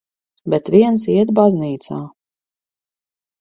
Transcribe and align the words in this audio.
Bet 0.53 0.71
viens 0.75 1.05
iet 1.17 1.33
baznīcā. 1.41 2.01